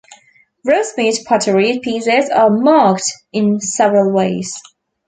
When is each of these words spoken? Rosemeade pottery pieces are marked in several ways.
Rosemeade 0.65 1.23
pottery 1.25 1.77
pieces 1.77 2.31
are 2.31 2.49
marked 2.49 3.03
in 3.31 3.59
several 3.59 4.11
ways. 4.11 4.51